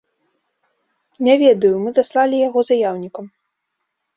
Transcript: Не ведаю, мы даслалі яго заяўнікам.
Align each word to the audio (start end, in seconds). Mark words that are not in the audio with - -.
Не 1.27 1.35
ведаю, 1.43 1.73
мы 1.83 1.89
даслалі 1.99 2.41
яго 2.47 2.59
заяўнікам. 2.71 3.25